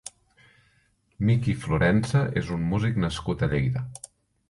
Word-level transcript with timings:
Miki 1.27 1.55
Florensa 1.67 2.25
és 2.43 2.53
un 2.59 2.67
músic 2.73 3.01
nascut 3.07 3.45
a 3.49 3.55
Lleida. 3.57 3.89